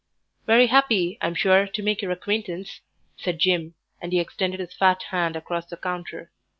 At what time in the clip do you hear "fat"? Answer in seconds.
4.73-5.03